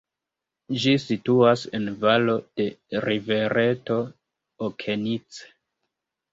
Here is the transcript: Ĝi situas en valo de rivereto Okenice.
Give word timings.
Ĝi 0.85 0.93
situas 1.03 1.65
en 1.81 1.85
valo 2.07 2.35
de 2.61 2.67
rivereto 3.09 4.01
Okenice. 4.73 5.57